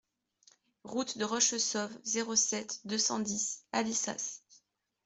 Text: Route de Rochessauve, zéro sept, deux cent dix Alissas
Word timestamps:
Route 0.83 1.19
de 1.19 1.25
Rochessauve, 1.25 1.95
zéro 2.03 2.35
sept, 2.35 2.79
deux 2.85 2.97
cent 2.97 3.19
dix 3.19 3.65
Alissas 3.71 4.41